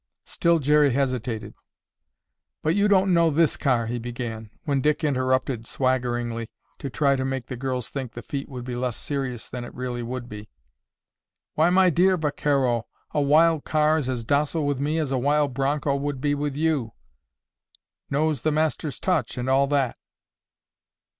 [0.25, 1.53] Still Jerry hesitated.
[2.63, 6.47] "But you don't know this car—" he began, when Dick interrupted swaggeringly,
[6.79, 9.75] to try to make the girls think the feat would be less serious than it
[9.75, 10.49] really would be.
[11.53, 15.53] "Why, my dear vaquero, a wild car is as docile with me as a wild
[15.53, 19.97] broncho would be with you—knows the master's touch and all that."